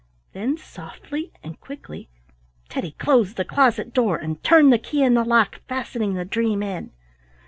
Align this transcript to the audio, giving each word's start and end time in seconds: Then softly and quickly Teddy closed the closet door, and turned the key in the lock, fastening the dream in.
Then 0.33 0.57
softly 0.57 1.31
and 1.43 1.61
quickly 1.61 2.09
Teddy 2.69 2.93
closed 2.93 3.37
the 3.37 3.45
closet 3.45 3.93
door, 3.93 4.17
and 4.17 4.43
turned 4.43 4.73
the 4.73 4.79
key 4.79 5.03
in 5.03 5.13
the 5.13 5.23
lock, 5.23 5.61
fastening 5.67 6.15
the 6.15 6.25
dream 6.25 6.63
in. 6.63 6.89